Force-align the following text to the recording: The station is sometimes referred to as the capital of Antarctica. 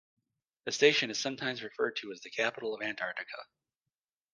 The 0.65 0.71
station 0.71 1.11
is 1.11 1.19
sometimes 1.21 1.61
referred 1.61 1.95
to 1.97 2.11
as 2.11 2.21
the 2.21 2.31
capital 2.31 2.73
of 2.73 2.81
Antarctica. 2.81 3.37